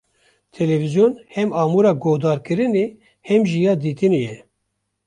Televizyon 0.55 1.13
hem 1.35 1.49
amûra 1.61 1.91
guhdarkirinê, 2.03 2.85
hem 3.27 3.41
jî 3.49 3.59
ya 3.67 3.73
dîtinê 3.83 4.19
ye. 4.29 4.37